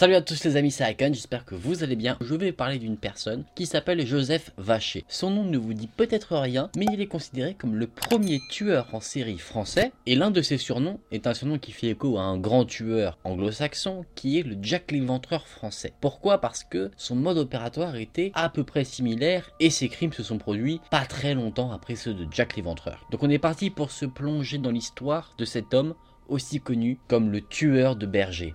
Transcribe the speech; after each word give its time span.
Salut 0.00 0.14
à 0.14 0.22
tous 0.22 0.44
les 0.44 0.56
amis, 0.56 0.70
c'est 0.70 0.90
Icon, 0.90 1.12
j'espère 1.12 1.44
que 1.44 1.54
vous 1.54 1.84
allez 1.84 1.94
bien. 1.94 2.16
Je 2.22 2.34
vais 2.34 2.52
parler 2.52 2.78
d'une 2.78 2.96
personne 2.96 3.44
qui 3.54 3.66
s'appelle 3.66 4.06
Joseph 4.06 4.50
Vacher. 4.56 5.04
Son 5.08 5.28
nom 5.28 5.44
ne 5.44 5.58
vous 5.58 5.74
dit 5.74 5.90
peut-être 5.94 6.38
rien, 6.38 6.70
mais 6.74 6.86
il 6.90 7.02
est 7.02 7.06
considéré 7.06 7.52
comme 7.52 7.76
le 7.76 7.86
premier 7.86 8.40
tueur 8.48 8.88
en 8.94 9.00
série 9.00 9.36
français, 9.36 9.92
et 10.06 10.14
l'un 10.14 10.30
de 10.30 10.40
ses 10.40 10.56
surnoms 10.56 11.00
est 11.12 11.26
un 11.26 11.34
surnom 11.34 11.58
qui 11.58 11.72
fait 11.72 11.88
écho 11.88 12.16
à 12.16 12.22
un 12.22 12.38
grand 12.38 12.64
tueur 12.64 13.18
anglo-saxon 13.24 14.06
qui 14.14 14.38
est 14.38 14.42
le 14.42 14.56
Jack 14.62 14.90
l'Éventreur 14.90 15.46
français. 15.46 15.92
Pourquoi? 16.00 16.40
Parce 16.40 16.64
que 16.64 16.90
son 16.96 17.14
mode 17.14 17.36
opératoire 17.36 17.96
était 17.96 18.32
à 18.32 18.48
peu 18.48 18.64
près 18.64 18.84
similaire 18.84 19.50
et 19.60 19.68
ses 19.68 19.90
crimes 19.90 20.14
se 20.14 20.22
sont 20.22 20.38
produits 20.38 20.80
pas 20.90 21.04
très 21.04 21.34
longtemps 21.34 21.72
après 21.72 21.94
ceux 21.94 22.14
de 22.14 22.26
Jack 22.30 22.56
l'Éventreur. 22.56 23.06
Donc 23.10 23.22
on 23.22 23.28
est 23.28 23.38
parti 23.38 23.68
pour 23.68 23.90
se 23.90 24.06
plonger 24.06 24.56
dans 24.56 24.70
l'histoire 24.70 25.34
de 25.36 25.44
cet 25.44 25.74
homme 25.74 25.94
aussi 26.26 26.58
connu 26.58 26.98
comme 27.06 27.30
le 27.30 27.42
tueur 27.42 27.96
de 27.96 28.06
berger. 28.06 28.54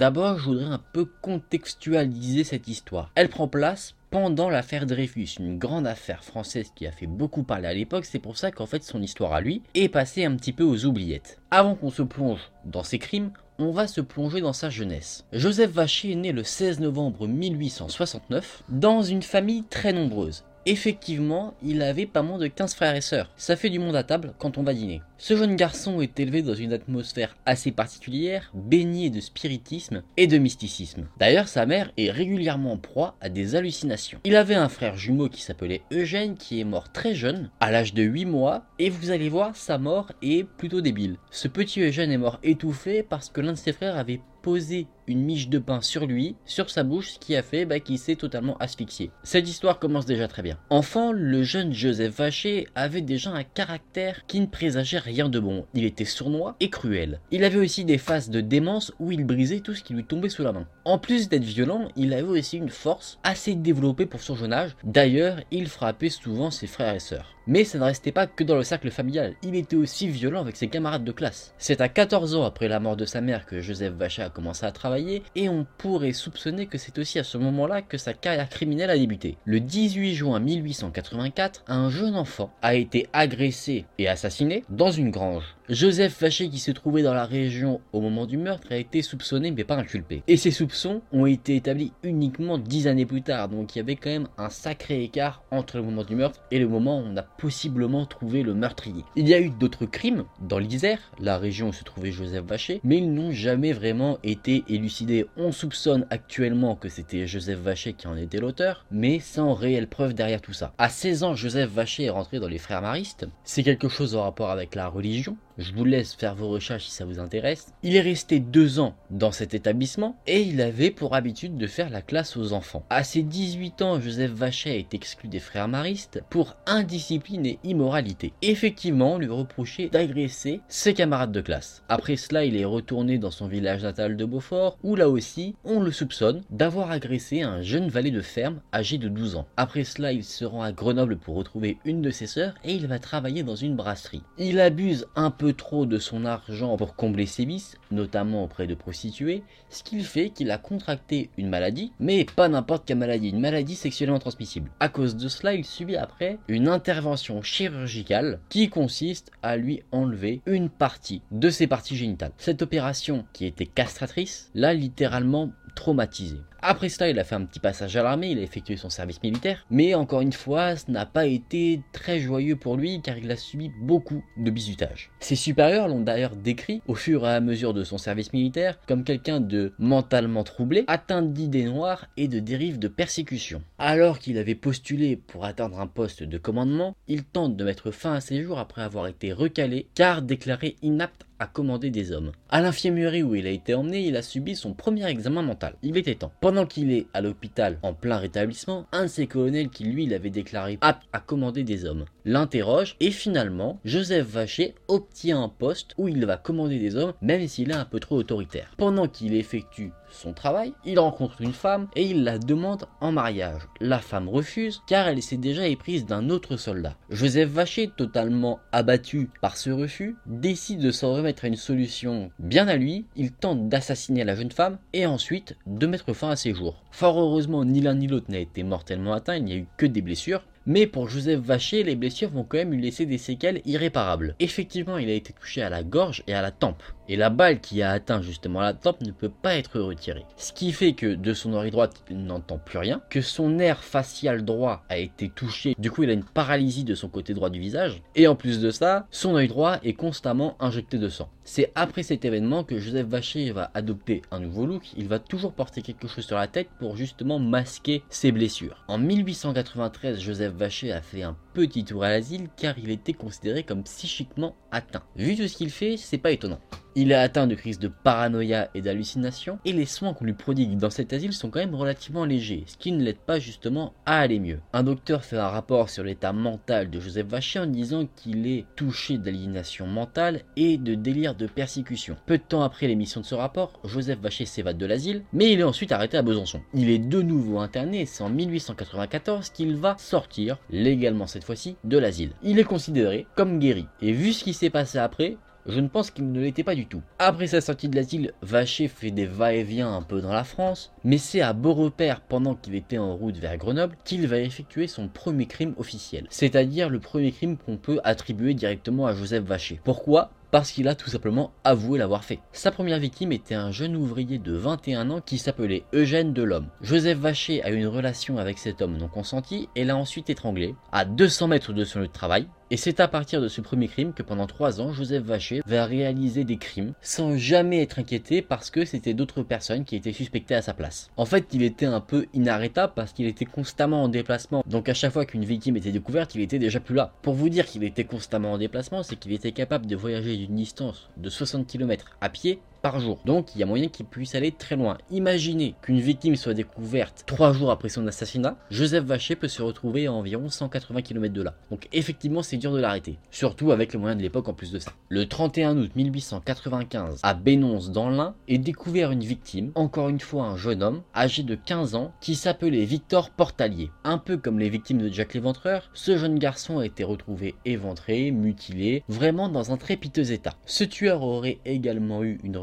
D'abord, 0.00 0.38
je 0.38 0.46
voudrais 0.46 0.64
un 0.64 0.80
peu 0.94 1.04
contextualiser 1.04 2.42
cette 2.42 2.68
histoire. 2.68 3.10
Elle 3.16 3.28
prend 3.28 3.48
place 3.48 3.96
pendant 4.10 4.48
l'affaire 4.48 4.86
Dreyfus, 4.86 5.36
une 5.38 5.58
grande 5.58 5.86
affaire 5.86 6.24
française 6.24 6.72
qui 6.74 6.86
a 6.86 6.90
fait 6.90 7.06
beaucoup 7.06 7.42
parler 7.42 7.68
à 7.68 7.74
l'époque, 7.74 8.06
c'est 8.06 8.18
pour 8.18 8.38
ça 8.38 8.50
qu'en 8.50 8.64
fait 8.64 8.82
son 8.82 9.02
histoire 9.02 9.34
à 9.34 9.42
lui 9.42 9.60
est 9.74 9.90
passée 9.90 10.24
un 10.24 10.36
petit 10.36 10.54
peu 10.54 10.64
aux 10.64 10.86
oubliettes. 10.86 11.38
Avant 11.50 11.74
qu'on 11.74 11.90
se 11.90 12.00
plonge 12.00 12.50
dans 12.64 12.82
ses 12.82 12.98
crimes, 12.98 13.30
on 13.58 13.72
va 13.72 13.86
se 13.86 14.00
plonger 14.00 14.40
dans 14.40 14.54
sa 14.54 14.70
jeunesse. 14.70 15.26
Joseph 15.34 15.70
Vacher 15.70 16.12
est 16.12 16.16
né 16.16 16.32
le 16.32 16.44
16 16.44 16.80
novembre 16.80 17.28
1869 17.28 18.62
dans 18.70 19.02
une 19.02 19.22
famille 19.22 19.64
très 19.64 19.92
nombreuse. 19.92 20.44
Effectivement, 20.66 21.54
il 21.62 21.80
avait 21.82 22.06
pas 22.06 22.22
moins 22.22 22.38
de 22.38 22.46
15 22.46 22.74
frères 22.74 22.94
et 22.94 23.00
sœurs. 23.00 23.30
Ça 23.36 23.56
fait 23.56 23.70
du 23.70 23.78
monde 23.78 23.96
à 23.96 24.02
table 24.02 24.34
quand 24.38 24.58
on 24.58 24.62
va 24.62 24.74
dîner. 24.74 25.00
Ce 25.16 25.36
jeune 25.36 25.56
garçon 25.56 26.00
est 26.00 26.20
élevé 26.20 26.42
dans 26.42 26.54
une 26.54 26.72
atmosphère 26.72 27.36
assez 27.46 27.72
particulière, 27.72 28.50
baignée 28.54 29.10
de 29.10 29.20
spiritisme 29.20 30.02
et 30.16 30.26
de 30.26 30.38
mysticisme. 30.38 31.06
D'ailleurs, 31.18 31.48
sa 31.48 31.66
mère 31.66 31.92
est 31.96 32.10
régulièrement 32.10 32.72
en 32.72 32.76
proie 32.76 33.16
à 33.20 33.28
des 33.28 33.54
hallucinations. 33.54 34.20
Il 34.24 34.36
avait 34.36 34.54
un 34.54 34.68
frère 34.68 34.96
jumeau 34.96 35.28
qui 35.28 35.42
s'appelait 35.42 35.82
Eugène 35.92 36.36
qui 36.36 36.60
est 36.60 36.64
mort 36.64 36.92
très 36.92 37.14
jeune, 37.14 37.50
à 37.60 37.70
l'âge 37.70 37.94
de 37.94 38.02
8 38.02 38.24
mois, 38.26 38.64
et 38.78 38.90
vous 38.90 39.10
allez 39.10 39.28
voir, 39.28 39.56
sa 39.56 39.78
mort 39.78 40.12
est 40.22 40.44
plutôt 40.44 40.80
débile. 40.80 41.16
Ce 41.30 41.48
petit 41.48 41.80
Eugène 41.80 42.12
est 42.12 42.18
mort 42.18 42.38
étouffé 42.42 43.02
parce 43.02 43.30
que 43.30 43.40
l'un 43.40 43.52
de 43.52 43.58
ses 43.58 43.72
frères 43.72 43.96
avait 43.96 44.20
posé 44.42 44.86
une 45.10 45.22
miche 45.24 45.48
de 45.48 45.58
pain 45.58 45.80
sur 45.80 46.06
lui, 46.06 46.36
sur 46.44 46.70
sa 46.70 46.84
bouche, 46.84 47.10
ce 47.10 47.18
qui 47.18 47.36
a 47.36 47.42
fait 47.42 47.64
bah, 47.64 47.80
qu'il 47.80 47.98
s'est 47.98 48.16
totalement 48.16 48.56
asphyxié. 48.58 49.10
Cette 49.22 49.48
histoire 49.48 49.78
commence 49.78 50.06
déjà 50.06 50.28
très 50.28 50.42
bien. 50.42 50.58
Enfant, 50.70 51.12
le 51.12 51.42
jeune 51.42 51.72
Joseph 51.72 52.16
Vacher 52.16 52.68
avait 52.74 53.00
déjà 53.00 53.30
un 53.30 53.42
caractère 53.42 54.24
qui 54.26 54.40
ne 54.40 54.46
présageait 54.46 54.98
rien 54.98 55.28
de 55.28 55.40
bon. 55.40 55.66
Il 55.74 55.84
était 55.84 56.04
sournois 56.04 56.56
et 56.60 56.70
cruel. 56.70 57.20
Il 57.30 57.44
avait 57.44 57.58
aussi 57.58 57.84
des 57.84 57.98
phases 57.98 58.30
de 58.30 58.40
démence 58.40 58.92
où 58.98 59.12
il 59.12 59.24
brisait 59.24 59.60
tout 59.60 59.74
ce 59.74 59.82
qui 59.82 59.94
lui 59.94 60.04
tombait 60.04 60.28
sous 60.28 60.42
la 60.42 60.52
main. 60.52 60.66
En 60.84 60.98
plus 60.98 61.28
d'être 61.28 61.44
violent, 61.44 61.88
il 61.96 62.12
avait 62.12 62.22
aussi 62.22 62.56
une 62.56 62.70
force 62.70 63.18
assez 63.22 63.54
développée 63.54 64.06
pour 64.06 64.20
son 64.20 64.36
jeune 64.36 64.52
âge. 64.52 64.76
D'ailleurs, 64.84 65.40
il 65.50 65.68
frappait 65.68 66.08
souvent 66.08 66.50
ses 66.50 66.66
frères 66.66 66.94
et 66.94 67.00
sœurs. 67.00 67.36
Mais 67.46 67.64
ça 67.64 67.78
ne 67.78 67.84
restait 67.84 68.12
pas 68.12 68.26
que 68.26 68.44
dans 68.44 68.54
le 68.54 68.62
cercle 68.62 68.90
familial, 68.90 69.34
il 69.42 69.56
était 69.56 69.74
aussi 69.74 70.06
violent 70.06 70.40
avec 70.40 70.56
ses 70.56 70.68
camarades 70.68 71.04
de 71.04 71.10
classe. 71.10 71.52
C'est 71.58 71.80
à 71.80 71.88
14 71.88 72.36
ans 72.36 72.44
après 72.44 72.68
la 72.68 72.78
mort 72.78 72.96
de 72.96 73.04
sa 73.04 73.20
mère 73.20 73.46
que 73.46 73.60
Joseph 73.60 73.94
Vacher 73.94 74.22
a 74.22 74.30
commencé 74.30 74.64
à 74.66 74.72
travailler, 74.72 74.99
et 75.34 75.48
on 75.48 75.66
pourrait 75.78 76.12
soupçonner 76.12 76.66
que 76.66 76.78
c'est 76.78 76.98
aussi 76.98 77.18
à 77.18 77.24
ce 77.24 77.38
moment-là 77.38 77.82
que 77.82 77.98
sa 77.98 78.14
carrière 78.14 78.48
criminelle 78.48 78.90
a 78.90 78.98
débuté. 78.98 79.36
Le 79.44 79.60
18 79.60 80.14
juin 80.14 80.40
1884, 80.40 81.64
un 81.68 81.90
jeune 81.90 82.16
enfant 82.16 82.52
a 82.62 82.74
été 82.74 83.06
agressé 83.12 83.86
et 83.98 84.08
assassiné 84.08 84.64
dans 84.68 84.90
une 84.90 85.10
grange. 85.10 85.56
Joseph 85.70 86.20
Vacher, 86.20 86.48
qui 86.48 86.58
se 86.58 86.72
trouvait 86.72 87.04
dans 87.04 87.14
la 87.14 87.24
région 87.24 87.80
au 87.92 88.00
moment 88.00 88.26
du 88.26 88.36
meurtre, 88.36 88.72
a 88.72 88.76
été 88.76 89.02
soupçonné 89.02 89.52
mais 89.52 89.62
pas 89.62 89.76
inculpé. 89.76 90.24
Et 90.26 90.36
ses 90.36 90.50
soupçons 90.50 91.00
ont 91.12 91.26
été 91.26 91.54
établis 91.54 91.92
uniquement 92.02 92.58
10 92.58 92.88
années 92.88 93.06
plus 93.06 93.22
tard, 93.22 93.48
donc 93.48 93.76
il 93.76 93.78
y 93.78 93.80
avait 93.80 93.94
quand 93.94 94.10
même 94.10 94.26
un 94.36 94.48
sacré 94.48 95.04
écart 95.04 95.44
entre 95.52 95.76
le 95.76 95.84
moment 95.84 96.02
du 96.02 96.16
meurtre 96.16 96.42
et 96.50 96.58
le 96.58 96.66
moment 96.66 96.98
où 96.98 97.04
on 97.06 97.16
a 97.16 97.22
possiblement 97.22 98.04
trouvé 98.04 98.42
le 98.42 98.52
meurtrier. 98.52 99.04
Il 99.14 99.28
y 99.28 99.34
a 99.34 99.40
eu 99.40 99.50
d'autres 99.50 99.86
crimes 99.86 100.24
dans 100.40 100.58
l'Isère, 100.58 101.12
la 101.20 101.38
région 101.38 101.68
où 101.68 101.72
se 101.72 101.84
trouvait 101.84 102.10
Joseph 102.10 102.46
Vacher, 102.46 102.80
mais 102.82 102.98
ils 102.98 103.14
n'ont 103.14 103.30
jamais 103.30 103.72
vraiment 103.72 104.18
été 104.24 104.64
élucidés. 104.68 105.26
On 105.36 105.52
soupçonne 105.52 106.04
actuellement 106.10 106.74
que 106.74 106.88
c'était 106.88 107.28
Joseph 107.28 107.60
Vacher 107.60 107.92
qui 107.92 108.08
en 108.08 108.16
était 108.16 108.40
l'auteur, 108.40 108.86
mais 108.90 109.20
sans 109.20 109.54
réelle 109.54 109.86
preuve 109.86 110.14
derrière 110.14 110.40
tout 110.40 110.52
ça. 110.52 110.72
À 110.78 110.88
16 110.88 111.22
ans, 111.22 111.36
Joseph 111.36 111.70
Vacher 111.70 112.06
est 112.06 112.10
rentré 112.10 112.40
dans 112.40 112.48
les 112.48 112.58
frères 112.58 112.82
maristes. 112.82 113.28
C'est 113.44 113.62
quelque 113.62 113.88
chose 113.88 114.16
en 114.16 114.24
rapport 114.24 114.50
avec 114.50 114.74
la 114.74 114.88
religion. 114.88 115.36
Je 115.60 115.74
vous 115.74 115.84
laisse 115.84 116.14
faire 116.14 116.34
vos 116.34 116.48
recherches 116.48 116.86
si 116.86 116.90
ça 116.90 117.04
vous 117.04 117.20
intéresse. 117.20 117.74
Il 117.82 117.94
est 117.94 118.00
resté 118.00 118.40
deux 118.40 118.80
ans 118.80 118.94
dans 119.10 119.30
cet 119.30 119.52
établissement 119.52 120.16
et 120.26 120.40
il 120.40 120.62
avait 120.62 120.90
pour 120.90 121.14
habitude 121.14 121.58
de 121.58 121.66
faire 121.66 121.90
la 121.90 122.00
classe 122.00 122.38
aux 122.38 122.54
enfants. 122.54 122.86
À 122.88 123.04
ses 123.04 123.22
18 123.22 123.82
ans, 123.82 124.00
Joseph 124.00 124.30
Vacher 124.30 124.78
est 124.78 124.94
exclu 124.94 125.28
des 125.28 125.38
frères 125.38 125.68
maristes 125.68 126.22
pour 126.30 126.56
indiscipline 126.64 127.44
et 127.44 127.58
immoralité. 127.62 128.32
Effectivement, 128.40 129.16
on 129.16 129.18
lui 129.18 129.28
reprochait 129.28 129.90
d'agresser 129.90 130.62
ses 130.68 130.94
camarades 130.94 131.30
de 131.30 131.42
classe. 131.42 131.82
Après 131.90 132.16
cela, 132.16 132.46
il 132.46 132.56
est 132.56 132.64
retourné 132.64 133.18
dans 133.18 133.30
son 133.30 133.46
village 133.46 133.82
natal 133.82 134.16
de 134.16 134.24
Beaufort 134.24 134.78
où 134.82 134.96
là 134.96 135.10
aussi, 135.10 135.56
on 135.64 135.80
le 135.80 135.92
soupçonne 135.92 136.40
d'avoir 136.48 136.90
agressé 136.90 137.42
un 137.42 137.60
jeune 137.60 137.90
valet 137.90 138.10
de 138.10 138.22
ferme 138.22 138.62
âgé 138.72 138.96
de 138.96 139.10
12 139.10 139.36
ans. 139.36 139.46
Après 139.58 139.84
cela, 139.84 140.12
il 140.12 140.24
se 140.24 140.46
rend 140.46 140.62
à 140.62 140.72
Grenoble 140.72 141.18
pour 141.18 141.36
retrouver 141.36 141.76
une 141.84 142.00
de 142.00 142.10
ses 142.10 142.26
sœurs 142.26 142.54
et 142.64 142.72
il 142.72 142.86
va 142.86 142.98
travailler 142.98 143.42
dans 143.42 143.56
une 143.56 143.76
brasserie. 143.76 144.22
Il 144.38 144.58
abuse 144.58 145.04
un 145.16 145.30
peu 145.30 145.49
trop 145.54 145.86
de 145.86 145.98
son 145.98 146.24
argent 146.24 146.76
pour 146.76 146.94
combler 146.94 147.26
ses 147.26 147.44
vices, 147.44 147.76
notamment 147.90 148.44
auprès 148.44 148.66
de 148.66 148.74
prostituées, 148.74 149.42
ce 149.68 149.82
qui 149.82 150.02
fait 150.02 150.30
qu'il 150.30 150.50
a 150.50 150.58
contracté 150.58 151.30
une 151.36 151.48
maladie, 151.48 151.92
mais 152.00 152.24
pas 152.24 152.48
n'importe 152.48 152.86
quelle 152.86 152.98
maladie, 152.98 153.30
une 153.30 153.40
maladie 153.40 153.74
sexuellement 153.74 154.18
transmissible. 154.18 154.70
À 154.80 154.88
cause 154.88 155.16
de 155.16 155.28
cela, 155.28 155.54
il 155.54 155.64
subit 155.64 155.96
après 155.96 156.38
une 156.48 156.68
intervention 156.68 157.42
chirurgicale 157.42 158.40
qui 158.48 158.68
consiste 158.68 159.30
à 159.42 159.56
lui 159.56 159.82
enlever 159.92 160.40
une 160.46 160.68
partie 160.68 161.22
de 161.30 161.50
ses 161.50 161.66
parties 161.66 161.96
génitales. 161.96 162.32
Cette 162.38 162.62
opération, 162.62 163.24
qui 163.32 163.46
était 163.46 163.66
castratrice, 163.66 164.50
l'a 164.54 164.74
littéralement 164.74 165.50
traumatisé. 165.74 166.36
Après 166.62 166.90
cela, 166.90 167.08
il 167.08 167.18
a 167.18 167.24
fait 167.24 167.34
un 167.34 167.44
petit 167.44 167.58
passage 167.58 167.96
à 167.96 168.02
l'armée, 168.02 168.30
il 168.30 168.38
a 168.38 168.42
effectué 168.42 168.76
son 168.76 168.90
service 168.90 169.22
militaire, 169.22 169.64
mais 169.70 169.94
encore 169.94 170.20
une 170.20 170.32
fois, 170.32 170.76
ce 170.76 170.90
n'a 170.90 171.06
pas 171.06 171.26
été 171.26 171.80
très 171.92 172.20
joyeux 172.20 172.56
pour 172.56 172.76
lui 172.76 173.00
car 173.00 173.16
il 173.16 173.30
a 173.30 173.36
subi 173.36 173.70
beaucoup 173.80 174.22
de 174.36 174.50
bizutage. 174.50 175.10
Ses 175.20 175.36
supérieurs 175.36 175.88
l'ont 175.88 176.00
d'ailleurs 176.00 176.36
décrit, 176.36 176.82
au 176.86 176.94
fur 176.94 177.26
et 177.26 177.30
à 177.30 177.40
mesure 177.40 177.72
de 177.72 177.82
son 177.82 177.96
service 177.96 178.32
militaire, 178.32 178.78
comme 178.86 179.04
quelqu'un 179.04 179.40
de 179.40 179.72
mentalement 179.78 180.44
troublé, 180.44 180.84
atteint 180.86 181.22
d'idées 181.22 181.64
noires 181.64 182.06
et 182.16 182.28
de 182.28 182.40
dérives 182.40 182.78
de 182.78 182.88
persécution. 182.88 183.62
Alors 183.78 184.18
qu'il 184.18 184.36
avait 184.36 184.54
postulé 184.54 185.16
pour 185.16 185.46
atteindre 185.46 185.80
un 185.80 185.86
poste 185.86 186.22
de 186.22 186.38
commandement, 186.38 186.94
il 187.08 187.24
tente 187.24 187.56
de 187.56 187.64
mettre 187.64 187.90
fin 187.90 188.12
à 188.12 188.20
ses 188.20 188.42
jours 188.42 188.58
après 188.58 188.82
avoir 188.82 189.06
été 189.06 189.32
recalé 189.32 189.88
car 189.94 190.22
déclaré 190.22 190.76
inapte 190.82 191.26
à 191.40 191.46
commander 191.46 191.90
des 191.90 192.12
hommes. 192.12 192.32
À 192.50 192.60
l'infirmerie 192.60 193.22
où 193.22 193.34
il 193.34 193.46
a 193.46 193.50
été 193.50 193.74
emmené, 193.74 194.06
il 194.06 194.16
a 194.16 194.22
subi 194.22 194.54
son 194.54 194.74
premier 194.74 195.08
examen 195.08 195.42
mental. 195.42 195.74
Il 195.82 195.96
était 195.96 196.14
temps. 196.14 196.32
Pendant 196.50 196.66
qu'il 196.66 196.90
est 196.90 197.06
à 197.14 197.20
l'hôpital 197.20 197.78
en 197.84 197.94
plein 197.94 198.16
rétablissement, 198.16 198.84
un 198.90 199.02
de 199.02 199.06
ses 199.06 199.28
colonels 199.28 199.68
qui 199.68 199.84
lui 199.84 200.06
l'avait 200.06 200.30
déclaré 200.30 200.78
apte 200.80 201.04
à 201.12 201.20
commander 201.20 201.62
des 201.62 201.84
hommes 201.84 202.06
l'interroge 202.24 202.96
et 202.98 203.12
finalement 203.12 203.78
Joseph 203.84 204.26
Vacher 204.26 204.74
obtient 204.88 205.40
un 205.40 205.48
poste 205.48 205.94
où 205.96 206.08
il 206.08 206.26
va 206.26 206.36
commander 206.36 206.80
des 206.80 206.96
hommes 206.96 207.12
même 207.22 207.46
s'il 207.46 207.70
est 207.70 207.74
un 207.74 207.84
peu 207.84 208.00
trop 208.00 208.16
autoritaire. 208.16 208.74
Pendant 208.78 209.06
qu'il 209.06 209.34
effectue 209.34 209.92
son 210.12 210.32
travail, 210.32 210.72
il 210.84 210.98
rencontre 210.98 211.40
une 211.40 211.52
femme 211.52 211.88
et 211.96 212.04
il 212.04 212.24
la 212.24 212.38
demande 212.38 212.86
en 213.00 213.12
mariage. 213.12 213.62
La 213.80 213.98
femme 213.98 214.28
refuse 214.28 214.82
car 214.86 215.08
elle 215.08 215.22
s'est 215.22 215.36
déjà 215.36 215.66
éprise 215.66 216.06
d'un 216.06 216.30
autre 216.30 216.56
soldat. 216.56 216.96
Joseph 217.10 217.50
Vacher, 217.50 217.90
totalement 217.96 218.60
abattu 218.72 219.30
par 219.40 219.56
ce 219.56 219.70
refus, 219.70 220.16
décide 220.26 220.80
de 220.80 220.90
s'en 220.90 221.12
remettre 221.12 221.44
à 221.44 221.48
une 221.48 221.56
solution 221.56 222.30
bien 222.38 222.68
à 222.68 222.76
lui. 222.76 223.06
Il 223.16 223.32
tente 223.32 223.68
d'assassiner 223.68 224.24
la 224.24 224.34
jeune 224.34 224.52
femme 224.52 224.78
et 224.92 225.06
ensuite 225.06 225.56
de 225.66 225.86
mettre 225.86 226.12
fin 226.12 226.30
à 226.30 226.36
ses 226.36 226.54
jours. 226.54 226.82
Fort 226.90 227.18
heureusement, 227.18 227.64
ni 227.64 227.80
l'un 227.80 227.94
ni 227.94 228.06
l'autre 228.06 228.30
n'a 228.30 228.38
été 228.38 228.62
mortellement 228.62 229.12
atteint, 229.12 229.36
il 229.36 229.44
n'y 229.44 229.52
a 229.52 229.56
eu 229.56 229.66
que 229.76 229.86
des 229.86 230.02
blessures. 230.02 230.42
Mais 230.66 230.86
pour 230.86 231.08
Joseph 231.08 231.40
Vacher, 231.40 231.82
les 231.82 231.96
blessures 231.96 232.30
vont 232.30 232.44
quand 232.44 232.58
même 232.58 232.72
lui 232.72 232.82
laisser 232.82 233.06
des 233.06 233.18
séquelles 233.18 233.62
irréparables. 233.64 234.36
Effectivement, 234.40 234.98
il 234.98 235.08
a 235.08 235.14
été 235.14 235.32
touché 235.32 235.62
à 235.62 235.70
la 235.70 235.82
gorge 235.82 236.22
et 236.26 236.34
à 236.34 236.42
la 236.42 236.50
tempe. 236.50 236.82
Et 237.10 237.16
la 237.16 237.28
balle 237.28 237.60
qui 237.60 237.82
a 237.82 237.90
atteint 237.90 238.22
justement 238.22 238.60
la 238.60 238.72
tempe 238.72 239.00
ne 239.00 239.10
peut 239.10 239.28
pas 239.30 239.56
être 239.56 239.80
retirée. 239.80 240.24
Ce 240.36 240.52
qui 240.52 240.70
fait 240.70 240.92
que 240.92 241.16
de 241.16 241.34
son 241.34 241.52
oreille 241.54 241.72
droite, 241.72 242.04
il 242.08 242.24
n'entend 242.24 242.56
plus 242.56 242.78
rien, 242.78 243.02
que 243.10 243.20
son 243.20 243.50
nerf 243.50 243.82
facial 243.82 244.44
droit 244.44 244.84
a 244.88 244.96
été 244.96 245.28
touché, 245.28 245.74
du 245.76 245.90
coup 245.90 246.04
il 246.04 246.10
a 246.10 246.12
une 246.12 246.22
paralysie 246.22 246.84
de 246.84 246.94
son 246.94 247.08
côté 247.08 247.34
droit 247.34 247.50
du 247.50 247.58
visage, 247.58 248.00
et 248.14 248.28
en 248.28 248.36
plus 248.36 248.60
de 248.60 248.70
ça, 248.70 249.08
son 249.10 249.34
œil 249.34 249.48
droit 249.48 249.78
est 249.82 249.94
constamment 249.94 250.54
injecté 250.60 250.98
de 250.98 251.08
sang. 251.08 251.28
C'est 251.42 251.72
après 251.74 252.04
cet 252.04 252.24
événement 252.24 252.62
que 252.62 252.78
Joseph 252.78 253.08
Vacher 253.08 253.50
va 253.50 253.72
adopter 253.74 254.22
un 254.30 254.38
nouveau 254.38 254.64
look, 254.64 254.84
il 254.96 255.08
va 255.08 255.18
toujours 255.18 255.52
porter 255.52 255.82
quelque 255.82 256.06
chose 256.06 256.24
sur 256.24 256.36
la 256.36 256.46
tête 256.46 256.68
pour 256.78 256.96
justement 256.96 257.40
masquer 257.40 258.04
ses 258.08 258.30
blessures. 258.30 258.84
En 258.86 258.98
1893, 258.98 260.20
Joseph 260.20 260.52
Vacher 260.52 260.92
a 260.92 261.02
fait 261.02 261.24
un 261.24 261.36
petit 261.60 261.84
tour 261.84 262.04
à 262.04 262.08
l'asile 262.08 262.48
car 262.56 262.78
il 262.78 262.90
était 262.90 263.12
considéré 263.12 263.62
comme 263.64 263.82
psychiquement 263.82 264.56
atteint. 264.70 265.02
Vu 265.16 265.36
tout 265.36 265.46
ce 265.46 265.56
qu'il 265.56 265.70
fait, 265.70 265.96
c'est 265.96 266.18
pas 266.18 266.30
étonnant. 266.30 266.58
Il 266.96 267.12
est 267.12 267.14
atteint 267.14 267.46
de 267.46 267.54
crises 267.54 267.78
de 267.78 267.86
paranoïa 267.86 268.68
et 268.74 268.82
d'hallucination, 268.82 269.60
et 269.64 269.72
les 269.72 269.86
soins 269.86 270.12
qu'on 270.12 270.24
lui 270.24 270.32
prodigue 270.32 270.76
dans 270.76 270.90
cet 270.90 271.12
asile 271.12 271.32
sont 271.32 271.48
quand 271.48 271.60
même 271.60 271.76
relativement 271.76 272.24
légers, 272.24 272.64
ce 272.66 272.76
qui 272.76 272.90
ne 272.90 273.04
l'aide 273.04 273.20
pas 273.20 273.38
justement 273.38 273.94
à 274.06 274.18
aller 274.18 274.40
mieux. 274.40 274.58
Un 274.72 274.82
docteur 274.82 275.24
fait 275.24 275.36
un 275.36 275.46
rapport 275.46 275.88
sur 275.88 276.02
l'état 276.02 276.32
mental 276.32 276.90
de 276.90 276.98
Joseph 276.98 277.28
Vacher 277.28 277.60
en 277.60 277.66
disant 277.66 278.08
qu'il 278.16 278.44
est 278.48 278.66
touché 278.74 279.18
d'aliénation 279.18 279.86
mentale 279.86 280.40
et 280.56 280.78
de 280.78 280.96
délire 280.96 281.36
de 281.36 281.46
persécution. 281.46 282.16
Peu 282.26 282.38
de 282.38 282.42
temps 282.42 282.62
après 282.62 282.88
l'émission 282.88 283.20
de 283.20 283.26
ce 283.26 283.36
rapport, 283.36 283.78
Joseph 283.84 284.18
Vacher 284.18 284.44
s'évade 284.44 284.78
de 284.78 284.86
l'asile, 284.86 285.22
mais 285.32 285.52
il 285.52 285.60
est 285.60 285.64
ensuite 285.64 285.92
arrêté 285.92 286.16
à 286.16 286.22
Besançon. 286.22 286.60
Il 286.74 286.90
est 286.90 286.98
de 286.98 287.22
nouveau 287.22 287.60
interné 287.60 288.04
c'est 288.04 288.24
en 288.24 288.30
1894 288.30 289.50
qu'il 289.50 289.76
va 289.76 289.96
sortir, 289.96 290.58
légalement 290.70 291.28
cette 291.28 291.44
de 291.84 291.98
l'asile. 291.98 292.32
Il 292.42 292.58
est 292.58 292.64
considéré 292.64 293.26
comme 293.34 293.58
guéri, 293.58 293.86
et 294.00 294.12
vu 294.12 294.32
ce 294.32 294.44
qui 294.44 294.54
s'est 294.54 294.70
passé 294.70 294.98
après, 294.98 295.36
je 295.66 295.80
ne 295.80 295.88
pense 295.88 296.10
qu'il 296.10 296.30
ne 296.30 296.40
l'était 296.40 296.64
pas 296.64 296.74
du 296.74 296.86
tout. 296.86 297.02
Après 297.18 297.46
sa 297.46 297.60
sortie 297.60 297.88
de 297.88 297.96
l'asile, 297.96 298.32
Vacher 298.40 298.88
fait 298.88 299.10
des 299.10 299.26
va-et-vient 299.26 299.92
un 299.92 300.02
peu 300.02 300.20
dans 300.20 300.32
la 300.32 300.44
France, 300.44 300.92
mais 301.04 301.18
c'est 301.18 301.40
à 301.40 301.52
Beaurepaire, 301.52 302.20
pendant 302.20 302.54
qu'il 302.54 302.74
était 302.74 302.98
en 302.98 303.14
route 303.14 303.36
vers 303.36 303.56
Grenoble, 303.56 303.96
qu'il 304.04 304.26
va 304.26 304.38
effectuer 304.38 304.86
son 304.86 305.08
premier 305.08 305.46
crime 305.46 305.74
officiel. 305.76 306.26
C'est-à-dire 306.30 306.88
le 306.88 307.00
premier 307.00 307.32
crime 307.32 307.56
qu'on 307.56 307.76
peut 307.76 308.00
attribuer 308.04 308.54
directement 308.54 309.06
à 309.06 309.14
Joseph 309.14 309.44
Vacher. 309.44 309.80
Pourquoi? 309.84 310.30
Parce 310.50 310.72
qu'il 310.72 310.88
a 310.88 310.94
tout 310.94 311.10
simplement 311.10 311.52
avoué 311.64 311.98
l'avoir 311.98 312.24
fait. 312.24 312.40
Sa 312.52 312.70
première 312.70 312.98
victime 312.98 313.32
était 313.32 313.54
un 313.54 313.70
jeune 313.70 313.96
ouvrier 313.96 314.38
de 314.38 314.54
21 314.54 315.10
ans 315.10 315.20
qui 315.20 315.38
s'appelait 315.38 315.84
Eugène 315.92 316.32
Delhomme. 316.32 316.68
Joseph 316.80 317.18
Vacher 317.18 317.62
a 317.62 317.70
eu 317.70 317.76
une 317.76 317.86
relation 317.86 318.38
avec 318.38 318.58
cet 318.58 318.82
homme 318.82 318.96
non 318.96 319.08
consenti 319.08 319.68
et 319.76 319.84
l'a 319.84 319.96
ensuite 319.96 320.30
étranglé 320.30 320.74
à 320.92 321.04
200 321.04 321.48
mètres 321.48 321.72
de 321.72 321.84
son 321.84 322.00
lieu 322.00 322.08
de 322.08 322.12
travail. 322.12 322.48
Et 322.72 322.76
c'est 322.76 323.00
à 323.00 323.08
partir 323.08 323.40
de 323.40 323.48
ce 323.48 323.60
premier 323.60 323.88
crime 323.88 324.12
que 324.12 324.22
pendant 324.22 324.46
3 324.46 324.80
ans, 324.80 324.92
Joseph 324.92 325.24
Vacher 325.24 325.60
va 325.66 325.86
réaliser 325.86 326.44
des 326.44 326.56
crimes 326.56 326.92
sans 327.02 327.36
jamais 327.36 327.82
être 327.82 327.98
inquiété 327.98 328.42
parce 328.42 328.70
que 328.70 328.84
c'était 328.84 329.12
d'autres 329.12 329.42
personnes 329.42 329.84
qui 329.84 329.96
étaient 329.96 330.12
suspectées 330.12 330.54
à 330.54 330.62
sa 330.62 330.72
place. 330.72 331.10
En 331.16 331.24
fait, 331.24 331.46
il 331.52 331.64
était 331.64 331.86
un 331.86 332.00
peu 332.00 332.26
inarrêtable 332.32 332.92
parce 332.94 333.12
qu'il 333.12 333.26
était 333.26 333.44
constamment 333.44 334.04
en 334.04 334.08
déplacement. 334.08 334.62
Donc 334.68 334.88
à 334.88 334.94
chaque 334.94 335.12
fois 335.12 335.24
qu'une 335.24 335.44
victime 335.44 335.76
était 335.78 335.90
découverte, 335.90 336.36
il 336.36 336.42
était 336.42 336.60
déjà 336.60 336.78
plus 336.78 336.94
là. 336.94 337.12
Pour 337.22 337.34
vous 337.34 337.48
dire 337.48 337.66
qu'il 337.66 337.82
était 337.82 338.04
constamment 338.04 338.52
en 338.52 338.58
déplacement, 338.58 339.02
c'est 339.02 339.16
qu'il 339.16 339.32
était 339.32 339.50
capable 339.50 339.86
de 339.86 339.96
voyager 339.96 340.36
d'une 340.36 340.54
distance 340.54 341.08
de 341.16 341.28
60 341.28 341.66
km 341.66 342.16
à 342.20 342.28
pied 342.28 342.60
par 342.82 343.00
jour. 343.00 343.18
Donc 343.24 343.54
il 343.54 343.60
y 343.60 343.62
a 343.62 343.66
moyen 343.66 343.88
qu'il 343.88 344.06
puisse 344.06 344.34
aller 344.34 344.52
très 344.52 344.76
loin. 344.76 344.98
Imaginez 345.10 345.74
qu'une 345.82 346.00
victime 346.00 346.36
soit 346.36 346.54
découverte 346.54 347.24
3 347.26 347.52
jours 347.52 347.70
après 347.70 347.88
son 347.88 348.06
assassinat, 348.06 348.56
Joseph 348.70 349.04
Vacher 349.04 349.36
peut 349.36 349.48
se 349.48 349.62
retrouver 349.62 350.06
à 350.06 350.12
environ 350.12 350.48
180 350.48 351.02
km 351.02 351.34
de 351.34 351.42
là. 351.42 351.54
Donc 351.70 351.88
effectivement 351.92 352.42
c'est 352.42 352.56
dur 352.56 352.72
de 352.72 352.80
l'arrêter, 352.80 353.18
surtout 353.30 353.72
avec 353.72 353.92
les 353.92 353.98
moyens 353.98 354.18
de 354.18 354.22
l'époque 354.22 354.48
en 354.48 354.54
plus 354.54 354.72
de 354.72 354.78
ça. 354.78 354.92
Le 355.08 355.26
31 355.26 355.76
août 355.76 355.90
1895, 355.94 357.20
à 357.22 357.34
Bénonce 357.34 357.90
dans 357.90 358.10
l'Ain, 358.10 358.34
est 358.48 358.58
découvert 358.58 359.10
une 359.10 359.24
victime, 359.24 359.72
encore 359.74 360.08
une 360.08 360.20
fois 360.20 360.44
un 360.44 360.56
jeune 360.56 360.82
homme, 360.82 361.02
âgé 361.14 361.42
de 361.42 361.54
15 361.54 361.94
ans, 361.94 362.12
qui 362.20 362.34
s'appelait 362.34 362.84
Victor 362.84 363.30
Portalier. 363.30 363.90
Un 364.04 364.18
peu 364.18 364.36
comme 364.36 364.58
les 364.58 364.68
victimes 364.68 364.98
de 364.98 365.08
Jack 365.08 365.34
l'Éventreur, 365.34 365.90
ce 365.94 366.16
jeune 366.16 366.38
garçon 366.38 366.78
a 366.78 366.86
été 366.86 367.04
retrouvé 367.04 367.54
éventré, 367.64 368.30
mutilé, 368.30 369.04
vraiment 369.08 369.48
dans 369.48 369.72
un 369.72 369.76
très 369.76 369.96
piteux 369.96 370.32
état. 370.32 370.54
Ce 370.66 370.84
tueur 370.84 371.22
aurait 371.22 371.58
également 371.64 372.22
eu 372.22 372.38
une 372.44 372.56